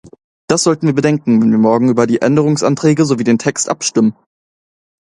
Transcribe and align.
Das 0.49 0.63
sollten 0.63 0.87
wir 0.87 0.95
bedenken, 0.95 1.39
wenn 1.43 1.51
wir 1.51 1.59
morgen 1.59 1.87
über 1.89 2.07
die 2.07 2.21
Änderungsanträge 2.23 3.05
sowie 3.05 3.23
den 3.23 3.37
Text 3.37 3.69
abstimmen. 3.69 4.15